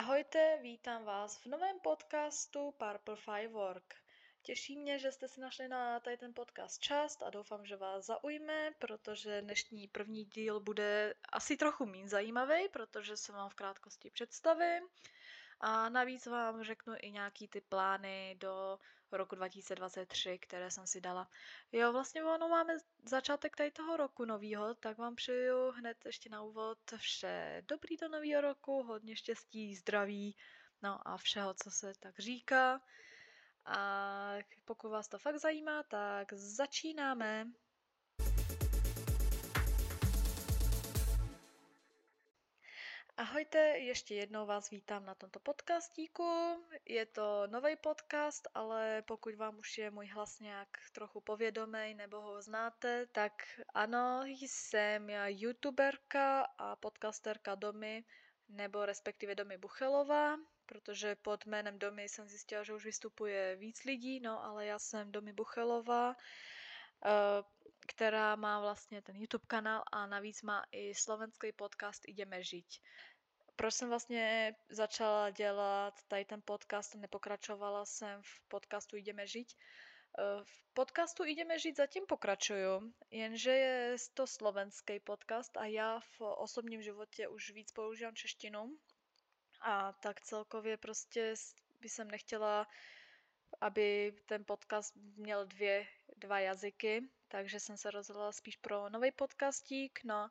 [0.00, 3.94] Ahojte, vítám vás v novém podcastu Purple Firework.
[4.42, 8.06] Těší mě, že jste si našli na tady ten podcast čas a doufám, že vás
[8.06, 14.10] zaujme, protože dnešní první díl bude asi trochu méně zajímavý, protože se vám v krátkosti
[14.10, 14.82] představím.
[15.60, 18.78] A navíc vám řeknu i nějaký ty plány do
[19.12, 21.28] roku 2023, které jsem si dala.
[21.72, 26.42] Jo, vlastně ono máme začátek tady toho roku novýho, tak vám přeju hned ještě na
[26.42, 30.36] úvod vše dobrý do nového roku, hodně štěstí, zdraví,
[30.82, 32.80] no a všeho, co se tak říká.
[33.64, 34.34] A
[34.64, 37.46] pokud vás to fakt zajímá, tak začínáme.
[43.20, 46.24] Ahojte, ještě jednou vás vítám na tomto podcastíku.
[46.84, 52.20] Je to nový podcast, ale pokud vám už je můj hlas nějak trochu povědomý nebo
[52.20, 53.32] ho znáte, tak
[53.74, 58.04] ano, jsem já youtuberka a podcasterka Domy,
[58.48, 64.20] nebo respektive Domy Buchelová, protože pod jménem Domy jsem zjistila, že už vystupuje víc lidí,
[64.20, 66.16] no ale já jsem Domy Buchelová
[67.06, 67.42] eh,
[67.86, 72.82] která má vlastně ten YouTube kanál a navíc má i slovenský podcast Ideme žiť.
[73.56, 79.56] Proč jsem vlastně začala dělat tady ten podcast, nepokračovala jsem v podcastu Ideme žiť.
[80.18, 86.20] Eh, v podcastu Ideme žiť zatím pokračuju, jenže je to slovenský podcast a já v
[86.20, 88.78] osobním životě už víc používám češtinu
[89.60, 91.34] a tak celkově prostě
[91.80, 92.66] by jsem nechtěla,
[93.60, 100.00] aby ten podcast měl dvě, dva jazyky, takže jsem se rozhodla spíš pro nový podcastík,
[100.04, 100.30] no.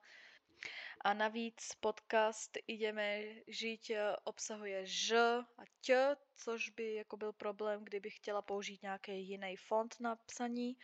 [1.02, 3.92] A navíc podcast Ideme žít
[4.24, 5.18] obsahuje ž
[5.58, 10.78] a ť, což by jako byl problém, kdybych chtěla použít nějaký jiný fond na psaní.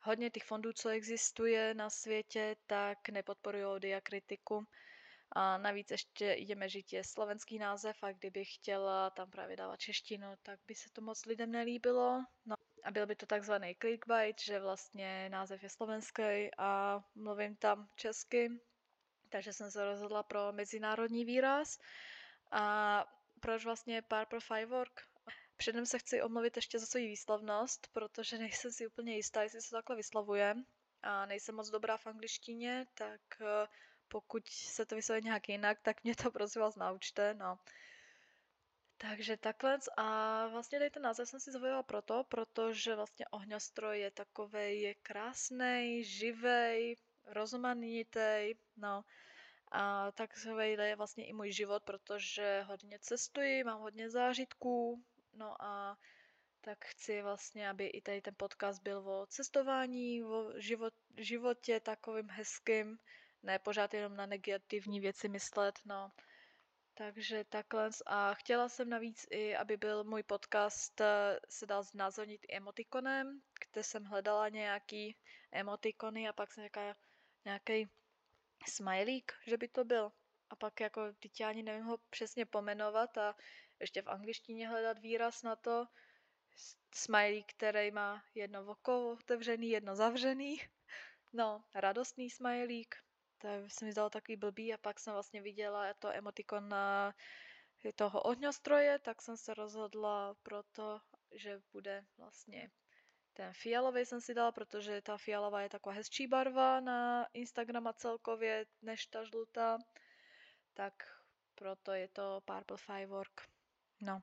[0.00, 4.66] Hodně těch fondů, co existuje na světě, tak nepodporují diakritiku.
[5.32, 10.26] A navíc ještě Ideme žít je slovenský název a kdybych chtěla tam právě dávat češtinu,
[10.42, 12.24] tak by se to moc lidem nelíbilo.
[12.46, 17.88] No a byl by to takzvaný clickbait, že vlastně název je slovenský a mluvím tam
[17.96, 18.50] česky,
[19.34, 21.78] takže jsem se rozhodla pro mezinárodní výraz.
[22.50, 23.04] A
[23.40, 25.00] proč vlastně Purple Firework?
[25.56, 29.70] Předem se chci omluvit ještě za svou výslovnost, protože nejsem si úplně jistá, jestli se
[29.70, 30.54] to takhle vyslovuje
[31.02, 33.66] a nejsem moc dobrá v angličtině, tak eh,
[34.08, 37.58] pokud se to vyslovuje nějak jinak, tak mě to prosím vás naučte, no.
[38.96, 44.10] Takže takhle a vlastně tady ten název jsem si zvolila proto, protože vlastně ohňostroj je
[44.10, 49.04] takovej, je krásný, živej, rozmanitý, no.
[49.72, 55.98] A takový je vlastně i můj život, protože hodně cestuji, mám hodně zážitků, no a
[56.60, 62.28] tak chci vlastně, aby i tady ten podcast byl o cestování, o život, životě takovým
[62.30, 62.98] hezkým,
[63.42, 66.10] ne pořád jenom na negativní věci myslet, no.
[66.94, 67.90] Takže takhle.
[68.06, 73.40] A chtěla jsem navíc i, aby byl můj podcast eh, se dal znázornit emotikonem,
[73.72, 75.16] kde jsem hledala nějaký
[75.52, 76.96] emotikony a pak jsem nějaká,
[77.44, 77.88] nějaký
[78.68, 80.12] smajlík, že by to byl.
[80.50, 83.36] A pak jako, teď ani nevím ho přesně pomenovat a
[83.80, 85.86] ještě v angličtině hledat výraz na to.
[86.94, 90.56] Smajlík, který má jedno oko otevřený, jedno zavřený.
[91.36, 92.94] No, radostný smajlík
[93.44, 96.74] to se mi zdalo takový blbý a pak jsem vlastně viděla to emotikon
[97.94, 101.00] toho ohňostroje, tak jsem se rozhodla pro to,
[101.32, 102.70] že bude vlastně
[103.34, 107.92] ten fialový jsem si dala, protože ta fialová je taková hezčí barva na Instagram a
[107.92, 109.78] celkově než ta žlutá.
[110.74, 110.94] Tak
[111.54, 113.48] proto je to Purple Firework.
[114.00, 114.22] No.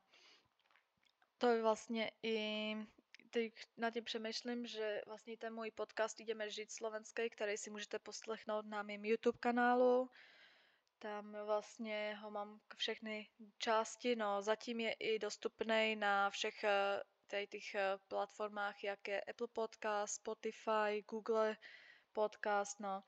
[1.38, 2.76] To je vlastně i
[3.30, 8.00] teď na tím přemýšlím, že vlastně ten můj podcast Jdeme žít slovenský, který si můžete
[8.00, 10.10] poslechnout na mém YouTube kanálu.
[11.00, 17.48] Tam vlastně ho mám všechny části, no zatím je i dostupný na všech eh, tady
[17.48, 21.58] těch eh, platformách, jak je Apple Podcast, Spotify, Google
[22.14, 23.04] Podcast, no,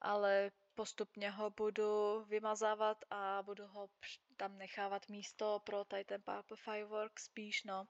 [0.00, 3.88] ale postupně ho budu vymazávat a budu ho
[4.36, 7.86] tam nechávat místo pro tady ten Purple Firework spíš, no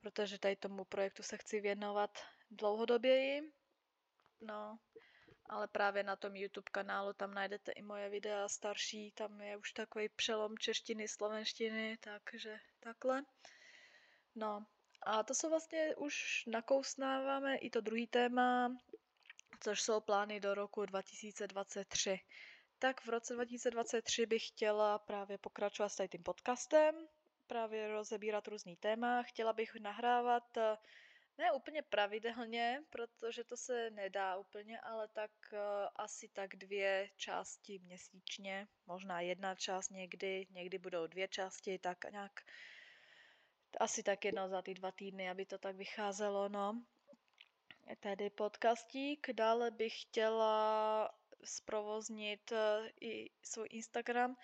[0.00, 2.18] protože tady tomu projektu se chci věnovat
[2.50, 3.52] dlouhodoběji.
[4.40, 4.78] No,
[5.46, 9.72] ale právě na tom YouTube kanálu tam najdete i moje videa starší, tam je už
[9.72, 13.22] takový přelom češtiny, slovenštiny, takže takhle.
[14.34, 14.66] No,
[15.08, 18.76] a to jsou vlastně už nakousnáváme i to druhý téma,
[19.60, 22.20] což jsou plány do roku 2023.
[22.78, 26.94] Tak v roce 2023 bych chtěla právě pokračovat s tady tím podcastem,
[27.46, 29.22] právě rozebírat různý téma.
[29.22, 30.76] Chtěla bych nahrávat eh,
[31.38, 35.58] ne úplně pravidelně, protože to se nedá úplně, ale tak uh,
[35.96, 42.40] asi tak dvě části měsíčně, možná jedna část někdy, někdy budou dvě části, tak nějak
[43.80, 46.82] asi tak jedno za ty dva týdny, aby to tak vycházelo, no.
[48.00, 51.10] Tady podcastík, dále bych chtěla
[51.44, 52.58] zprovoznit uh,
[53.00, 54.36] i svůj Instagram,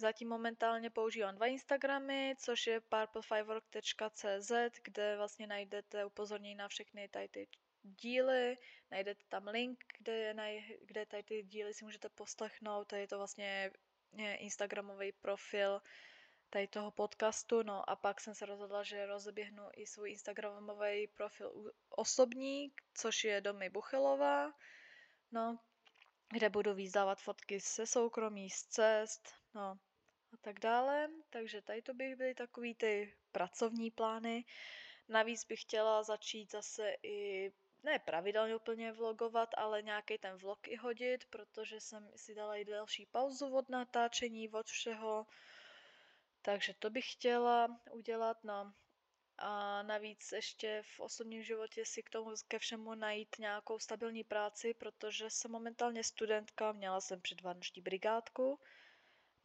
[0.00, 4.52] Zatím momentálně používám dva Instagramy, což je purplefirework.cz,
[4.84, 7.48] kde vlastně najdete upozornění na všechny tady ty
[7.82, 8.56] díly,
[8.90, 13.18] najdete tam link, kde, je, kde tady ty díly si můžete poslechnout, tady je to
[13.18, 13.70] vlastně
[14.38, 15.80] Instagramový profil
[16.50, 21.72] tady toho podcastu, no a pak jsem se rozhodla, že rozeběhnu i svůj Instagramový profil
[21.88, 24.52] osobní, což je Domy Buchelová,
[25.32, 25.58] no,
[26.32, 29.78] kde budu vyzdávat fotky se soukromí, z cest, no,
[30.32, 31.08] a tak dále.
[31.30, 34.44] Takže tady to bych byly takový ty pracovní plány.
[35.08, 37.52] Navíc bych chtěla začít zase i
[37.82, 42.64] ne pravidelně úplně vlogovat, ale nějaký ten vlog i hodit, protože jsem si dala i
[42.64, 45.26] další pauzu od natáčení, od všeho.
[46.46, 48.72] Takže to bych chtěla udělat, no.
[49.38, 54.74] A navíc ještě v osobním životě si k tomu ke všemu najít nějakou stabilní práci,
[54.74, 58.60] protože jsem momentálně studentka, měla jsem předvánoční brigádku,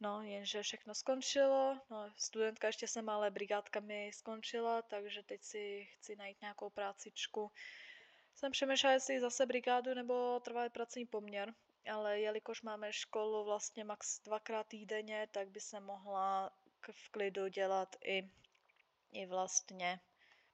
[0.00, 5.88] No, jenže všechno skončilo, no, studentka ještě jsem, ale brigádka mi skončila, takže teď si
[5.92, 7.52] chci najít nějakou prácičku.
[8.34, 11.54] Jsem přemýšlela, jestli zase brigádu nebo trvalý pracovní poměr,
[11.92, 16.50] ale jelikož máme školu vlastně max dvakrát týdenně, tak by se mohla
[16.92, 18.30] v klidu dělat i,
[19.12, 20.00] i vlastně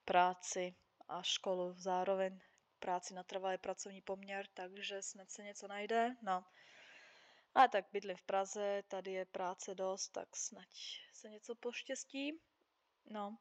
[0.04, 0.74] práci
[1.08, 2.40] a školu zároveň
[2.78, 6.16] práci na trvalý pracovní poměr, takže snad se něco najde.
[6.22, 6.44] No.
[7.54, 10.68] A tak bydlím v Praze, tady je práce dost, tak snad
[11.12, 12.40] se něco poštěstí.
[13.04, 13.38] No.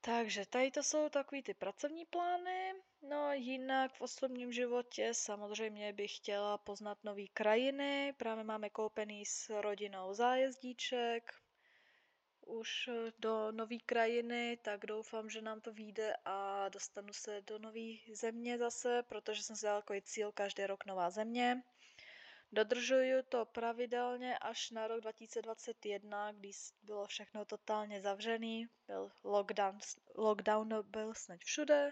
[0.00, 2.72] Takže tady to jsou takový ty pracovní plány.
[3.02, 8.12] No jinak v osobním životě samozřejmě bych chtěla poznat nové krajiny.
[8.16, 11.34] Právě máme koupený s rodinou zájezdíček
[12.50, 17.90] už do nové krajiny, tak doufám, že nám to vyjde a dostanu se do nové
[18.12, 21.62] země zase, protože jsem si dala takový cíl každý rok nová země.
[22.52, 26.50] Dodržuju to pravidelně až na rok 2021, kdy
[26.82, 29.78] bylo všechno totálně zavřený, byl lockdown,
[30.16, 31.90] lockdown byl snad všude,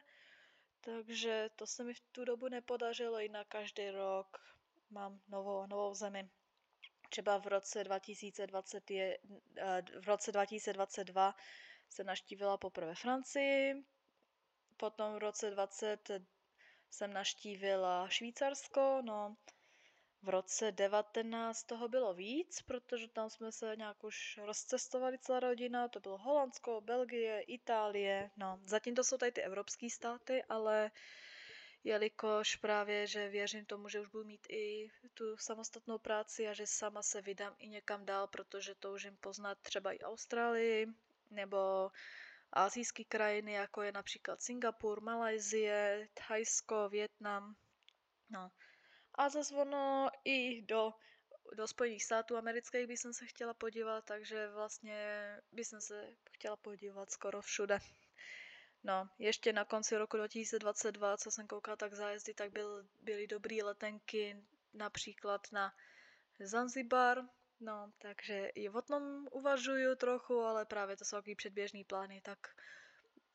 [0.80, 4.38] takže to se mi v tu dobu nepodařilo, jinak každý rok
[4.90, 6.30] mám novou, novou zemi.
[7.08, 9.18] Třeba v roce, 2020 je,
[9.56, 11.34] eh, v roce 2022
[11.90, 13.74] se naštívila poprvé Francii,
[14.76, 16.10] potom v roce 20
[16.90, 19.36] jsem naštívila Švýcarsko, no
[20.22, 25.88] v roce 19 toho bylo víc, protože tam jsme se nějak už rozcestovali celá rodina,
[25.88, 30.90] to bylo Holandsko, Belgie, Itálie, no zatím to jsou tady ty evropské státy, ale
[31.88, 36.66] jelikož právě, že věřím tomu, že už budu mít i tu samostatnou práci a že
[36.66, 40.86] sama se vydám i někam dál, protože toužím poznat třeba i Austrálii
[41.30, 41.90] nebo
[42.52, 47.56] azijské krajiny, jako je například Singapur, Malajzie, Thajsko, Větnam.
[48.30, 48.50] No,
[49.14, 50.92] a zase ono i do,
[51.56, 56.56] do Spojených států amerických by jsem se chtěla podívat, takže vlastně by jsem se chtěla
[56.56, 57.78] podívat skoro všude.
[58.84, 63.62] No, ještě na konci roku 2022, co jsem koukala tak zájezdy, tak byl, byly dobrý
[63.62, 64.44] letenky
[64.74, 65.72] například na
[66.40, 67.22] Zanzibar,
[67.60, 72.38] no, takže i o tom uvažuju trochu, ale právě to jsou takový předběžný plány, tak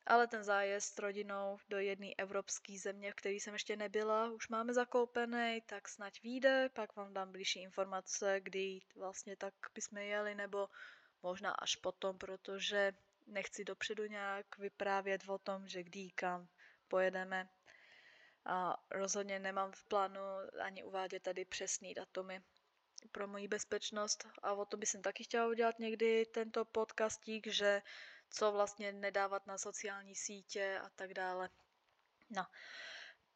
[0.06, 4.48] ale ten zájezd s rodinou do jedné evropské země, v které jsem ještě nebyla, už
[4.48, 10.34] máme zakoupený, tak snad vyjde, pak vám dám blížší informace, kdy vlastně tak bychom jeli,
[10.34, 10.68] nebo
[11.22, 12.92] možná až potom, protože
[13.26, 16.48] nechci dopředu nějak vyprávět o tom, že kdy kam
[16.88, 17.48] pojedeme.
[18.44, 20.20] A rozhodně nemám v plánu
[20.60, 22.42] ani uvádět tady přesný datumy
[23.12, 24.26] pro moji bezpečnost.
[24.42, 27.82] A o to bych jsem taky chtěla udělat někdy tento podcastík, že
[28.30, 31.50] co vlastně nedávat na sociální sítě a tak dále.
[32.30, 32.46] No,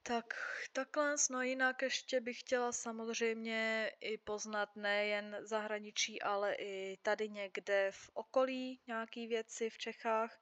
[0.08, 0.34] tak
[0.72, 7.90] takhle, no jinak ještě bych chtěla samozřejmě i poznat nejen zahraničí, ale i tady někde
[7.92, 10.40] v okolí nějaký věci v Čechách.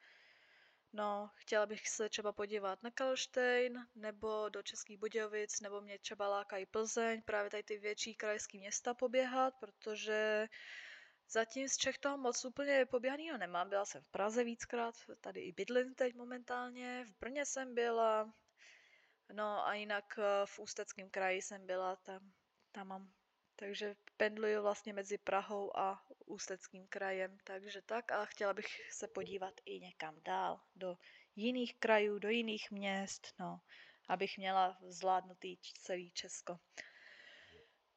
[0.93, 6.29] No, chtěla bych se třeba podívat na Kalštejn, nebo do Českých Budějovic, nebo mě třeba
[6.29, 10.49] lákají Plzeň, právě tady ty větší krajské města poběhat, protože
[11.31, 13.69] Zatím z Čech toho moc úplně poběhanýho nemám.
[13.69, 18.33] Byla jsem v Praze víckrát, tady i bydlím teď momentálně, v Brně jsem byla,
[19.33, 22.33] no a jinak eh, v Ústeckém kraji jsem byla, tam,
[22.73, 23.13] tam mám.
[23.57, 29.55] Takže pendluju vlastně mezi Prahou a Ústeckým krajem, takže tak a chtěla bych se podívat
[29.65, 30.97] i někam dál, do
[31.37, 33.61] jiných krajů, do jiných měst, no,
[34.09, 36.59] abych měla zvládnutý celý Česko.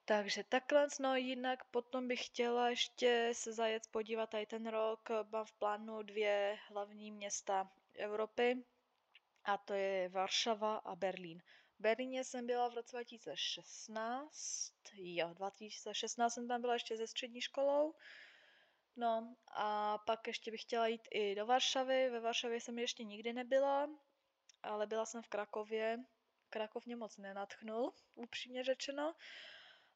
[0.05, 5.09] Takže takhle, no jinak potom bych chtěla ještě se zajet podívat tady ten rok.
[5.31, 8.63] Mám v plánu dvě hlavní města Evropy
[9.49, 11.41] a to je Varšava a Berlín.
[11.79, 17.41] V Berlíně jsem byla v roce 2016, jo, 2016 jsem tam byla ještě ze střední
[17.41, 17.93] školou,
[18.95, 23.33] no a pak ještě bych chtěla jít i do Varšavy, ve Varšavě jsem ještě nikdy
[23.33, 23.89] nebyla,
[24.63, 25.97] ale byla jsem v Krakově,
[26.49, 29.15] Krakov mě moc nenatchnul, upřímně řečeno,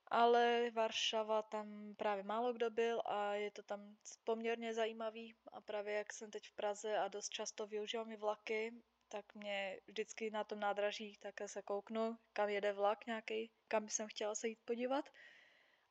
[0.08, 5.36] ale Varšava tam právě málo kdo byl a je to tam poměrně zajímavý.
[5.52, 8.74] A právě jak jsem teď v Praze a dost často využívám i vlaky,
[9.14, 14.08] tak mě vždycky na tom nádraží také se kouknu, kam jede vlak nějaký, kam jsem
[14.08, 15.10] chtěla se jít podívat.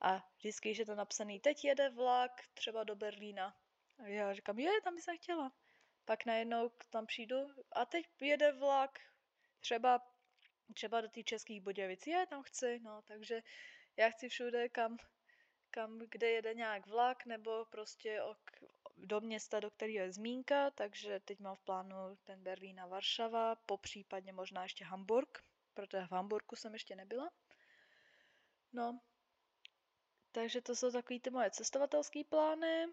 [0.01, 3.57] A vždycky, je to napsaný, teď jede vlak třeba do Berlína.
[3.99, 5.53] A já říkám, je, tam se chtěla.
[6.05, 7.37] Pak najednou tam přijdu
[7.73, 8.99] a teď jede vlak
[9.61, 10.01] třeba,
[10.75, 12.07] třeba do té českých Budějovic.
[12.07, 13.43] Je, tam chci, no, takže
[13.97, 14.97] já chci všude, kam,
[15.71, 18.51] kam, kde jede nějak vlak, nebo prostě ok,
[19.03, 21.95] do města, do kterého je zmínka, takže teď mám v plánu
[22.25, 25.45] ten Berlín a Varšava, po případně možná ještě Hamburg,
[25.75, 27.31] protože v Hamburgu jsem ještě nebyla.
[28.73, 29.01] No,
[30.33, 32.87] takže to jsou takový ty moje cestovatelské plány.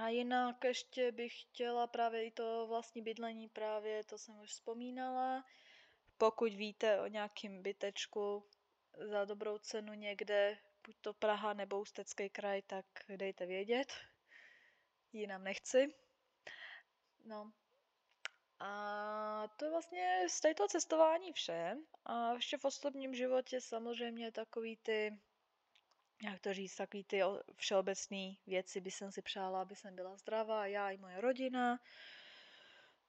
[0.00, 5.44] A jinak ještě bych chtěla právě i to vlastní bydlení, právě to jsem už vzpomínala.
[6.18, 8.48] Pokud víte o nějakým bytečku
[8.98, 13.92] za dobrou cenu někde, buď to Praha nebo Ústecký kraj, tak dejte vědět
[15.12, 15.94] jinam nechci.
[17.24, 17.52] No.
[18.58, 21.76] A to je vlastně z této cestování vše.
[22.04, 25.18] A ještě v osobním životě samozřejmě takový ty,
[26.22, 27.20] jak to říct, takový ty
[27.56, 31.80] všeobecné věci by jsem si přála, aby jsem byla zdravá, já i moje rodina.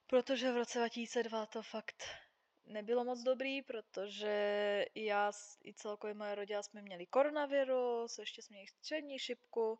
[0.08, 2.04] Protože v roce 2002 to fakt
[2.66, 5.32] nebylo moc dobrý, protože já
[5.66, 9.80] i celkově moje rodina jsme měli koronavirus, ještě jsme měli střední šipku,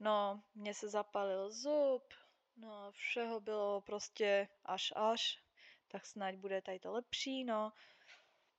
[0.00, 2.14] No, mně se zapalil zub,
[2.56, 5.42] no, všeho bylo prostě až až,
[5.88, 7.72] tak snad bude tady to lepší, no.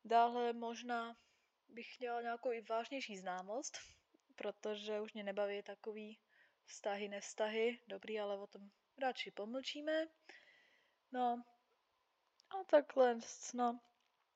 [0.06, 1.18] Dále možná
[1.68, 3.78] bych měla nějakou i vážnější známost,
[4.36, 6.20] protože už mě nebaví takový
[6.66, 10.08] vztahy, nevztahy, dobrý, ale o tom radši pomlčíme.
[11.12, 11.44] No,
[12.50, 13.20] a takhle,
[13.54, 13.80] no.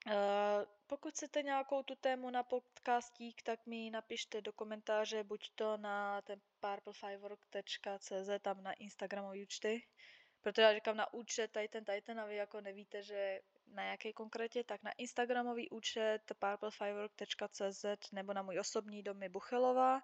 [0.07, 0.13] Uh,
[0.87, 6.21] pokud chcete nějakou tu tému na podcastík, tak mi napište do komentáře, buď to na
[6.21, 9.83] ten purplefirework.cz, tam na Instagramové účty,
[10.41, 13.83] protože já říkám na účet tady ten, tady ten a vy jako nevíte, že na
[13.83, 20.01] jaké konkrétně, tak na Instagramový účet purplefirework.cz nebo na můj osobní domy Buchelová.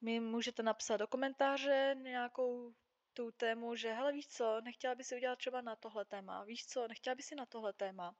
[0.00, 2.72] Mi můžete napsat do komentáře nějakou
[3.14, 6.66] tu tému, že hele víš co, nechtěla by si udělat třeba na tohle téma, víš
[6.66, 8.14] co, nechtěla by si na tohle téma.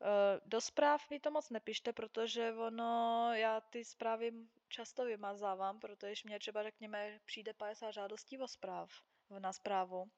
[0.00, 4.32] Eh, do zpráv mi to moc nepište, protože ono, já ty zprávy
[4.68, 8.90] často vymazávám, protože mě třeba řekněme přijde 50 žádostí o zpráv,
[9.38, 10.10] na zprávu.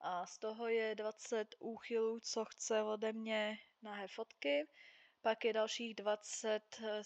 [0.00, 4.66] A z toho je 20 úchylů, co chce ode mě nahé fotky.
[5.22, 7.02] Pak je dalších 20 eh,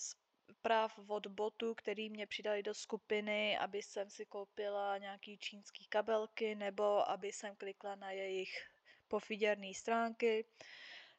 [0.50, 6.54] zpráv od botů, který mě přidali do skupiny, aby jsem si koupila nějaký čínský kabelky
[6.54, 8.68] nebo aby jsem klikla na jejich
[9.08, 10.44] pofiděrné stránky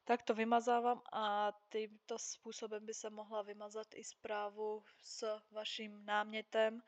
[0.05, 6.81] tak to vymazávám a tímto způsobem by se mohla vymazat i zprávu s vaším námětem,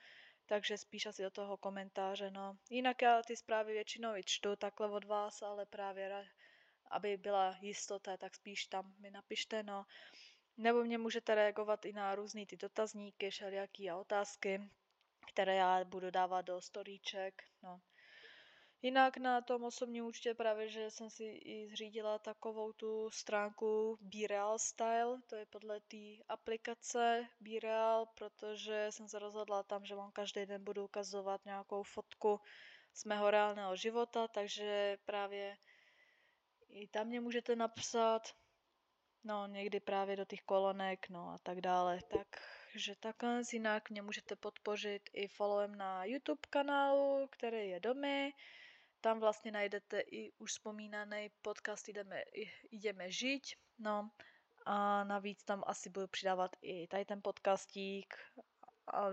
[0.46, 2.32] takže spíš asi do toho komentáře.
[2.32, 2.58] No.
[2.70, 6.28] Jinak já ty zprávy většinou i čtu takhle od vás, ale právě
[6.92, 9.64] aby byla jistota, tak spíš tam mi napište.
[9.64, 9.86] No.
[10.58, 14.70] Nebo mě můžete reagovat i na různé ty dotazníky, všelijaký a otázky,
[15.32, 17.44] které já budu dávat do storíček.
[17.64, 17.82] No.
[18.86, 24.60] Jinak na tom osobním účtě právě, že jsem si i zřídila takovou tu stránku BeReal
[24.60, 30.46] Style, to je podle té aplikace BeReal, protože jsem se rozhodla tam, že vám každý
[30.46, 32.40] den budu ukazovat nějakou fotku
[32.94, 35.58] z mého reálného života, takže právě
[36.70, 38.22] i tam mě můžete napsat,
[39.24, 42.00] no někdy právě do těch kolonek, no a tak dále.
[42.72, 48.34] Takže takhle jinak mě můžete podpořit i followem na YouTube kanálu, který je Domy.
[49.06, 52.24] Tam vlastně najdete i už vzpomínaný podcast Jdeme,
[52.72, 53.44] jdeme žít.
[53.80, 54.10] No
[54.66, 58.14] a navíc tam asi budu přidávat i tady ten podcastík,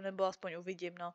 [0.00, 1.14] nebo aspoň uvidím, no.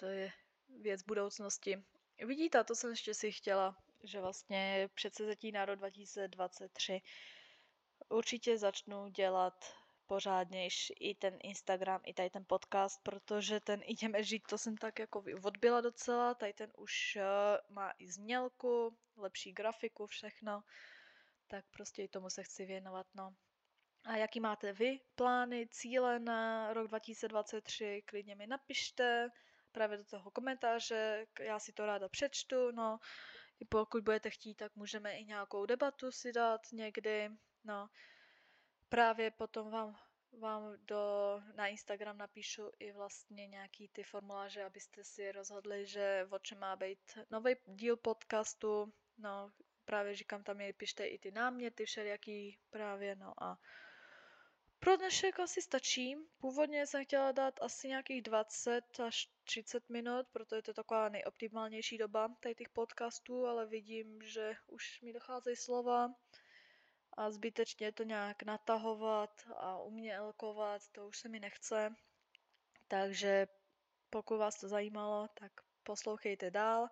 [0.00, 0.32] To je
[0.80, 1.84] věc budoucnosti.
[2.26, 7.00] Vidíte, to jsem ještě si chtěla, že vlastně předsezetí na rok 2023
[8.08, 9.64] určitě začnu dělat
[10.06, 14.98] pořádnější i ten Instagram, i tady ten podcast, protože ten Ideme žít, to jsem tak
[14.98, 20.62] jako odbyla docela, tady ten už uh, má i znělku, lepší grafiku, všechno,
[21.46, 23.34] tak prostě i tomu se chci věnovat, no.
[24.04, 29.28] A jaký máte vy plány, cíle na rok 2023, klidně mi napište
[29.72, 32.98] právě do toho komentáře, já si to ráda přečtu, no.
[33.60, 37.30] I pokud budete chtít, tak můžeme i nějakou debatu si dát někdy,
[37.64, 37.88] no.
[38.92, 39.96] Právě potom vám,
[40.38, 41.00] vám do,
[41.54, 46.76] na Instagram napíšu i vlastně nějaký ty formuláře, abyste si rozhodli, že o čem má
[46.76, 49.52] být nový díl podcastu, no.
[49.84, 53.58] Právě říkám, tam je pište i ty náměty všelijaký právě, no a
[54.78, 56.16] pro dnešek asi stačí.
[56.38, 61.98] Původně jsem chtěla dát asi nějakých 20 až 30 minut, protože je to taková nejoptimálnější
[61.98, 66.14] doba tady těch podcastů, ale vidím, že už mi docházejí slova
[67.16, 71.94] a zbytečně to nějak natahovat a umělkovat, to už se mi nechce.
[72.88, 73.46] Takže
[74.10, 75.52] pokud vás to zajímalo, tak
[75.82, 76.88] poslouchejte dál.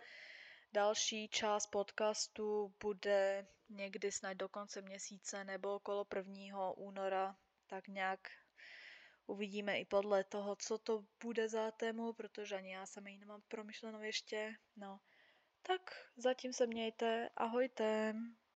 [0.72, 6.70] Další část podcastu bude někdy snad do konce měsíce nebo okolo 1.
[6.70, 7.36] února
[7.66, 8.20] tak nějak
[9.26, 13.42] uvidíme i podle toho, co to bude za tému, protože ani já sama ji nemám
[13.48, 14.54] promyšlenou ještě.
[14.76, 15.00] No,
[15.62, 15.80] tak
[16.16, 18.14] zatím se mějte, ahojte.